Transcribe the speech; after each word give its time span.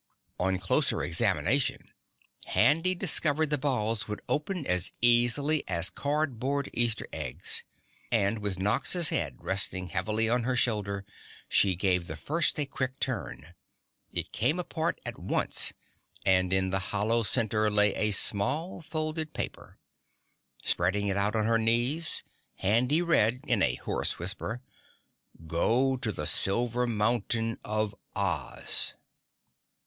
On 0.39 0.57
closer 0.57 1.03
examination 1.03 1.85
Handy 2.47 2.95
discovered 2.95 3.51
the 3.51 3.57
balls 3.59 4.07
would 4.07 4.23
open 4.27 4.65
as 4.65 4.91
easily 4.99 5.63
as 5.67 5.91
cardboard 5.91 6.71
Easter 6.73 7.05
eggs, 7.13 7.63
and 8.11 8.39
with 8.39 8.57
Nox's 8.57 9.09
head 9.09 9.35
resting 9.41 9.89
heavily 9.89 10.27
on 10.27 10.41
her 10.41 10.55
shoulder 10.55 11.05
she 11.47 11.75
gave 11.75 12.07
the 12.07 12.15
first 12.15 12.57
a 12.59 12.65
quick 12.65 12.99
turn. 12.99 13.53
It 14.11 14.31
came 14.31 14.57
apart 14.57 14.99
at 15.05 15.19
once 15.19 15.71
and 16.25 16.51
in 16.51 16.71
the 16.71 16.79
hollow 16.89 17.21
center 17.21 17.69
lay 17.69 17.93
a 17.93 18.09
small 18.09 18.81
folded 18.81 19.33
paper. 19.35 19.77
Spreading 20.63 21.09
it 21.09 21.15
out 21.17 21.35
on 21.35 21.45
her 21.45 21.59
knees, 21.59 22.23
Handy 22.55 23.03
read 23.03 23.41
in 23.45 23.61
a 23.61 23.75
hoarse 23.75 24.17
whisper: 24.17 24.63
"Go 25.45 25.95
to 25.95 26.11
the 26.11 26.25
Silver 26.25 26.87
Mountain 26.87 27.59
of 27.63 27.93
OZ." 28.15 28.95